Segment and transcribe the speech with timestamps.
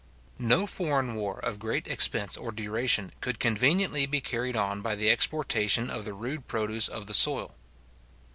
[0.39, 5.11] No foreign war, of great expense or duration, could conveniently be carried on by the
[5.11, 7.53] exportation of the rude produce of the soil.